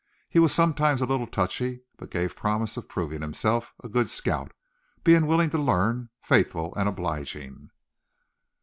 He 0.27 0.39
was 0.39 0.51
sometimes 0.51 0.99
a 1.03 1.05
little 1.05 1.27
touchy; 1.27 1.81
but 1.97 2.09
gave 2.09 2.35
promise 2.35 2.75
of 2.75 2.89
proving 2.89 3.21
himself 3.21 3.71
a 3.83 3.87
good 3.87 4.09
scout, 4.09 4.51
being 5.03 5.27
willing 5.27 5.51
to 5.51 5.59
learn, 5.59 6.09
faithful, 6.19 6.73
and 6.75 6.89
obliging. 6.89 7.69